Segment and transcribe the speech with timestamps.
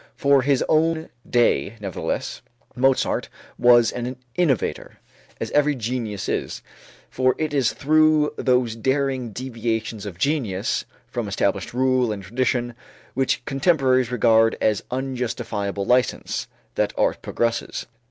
[0.15, 2.41] For his own day, nevertheless,
[2.75, 4.97] Mozart was an innovator,
[5.39, 6.63] as every genius is;
[7.11, 12.73] for it is through those daring deviations of genius from established rule and tradition,
[13.13, 17.85] which contemporaries regard as unjustifiable license, that art progresses.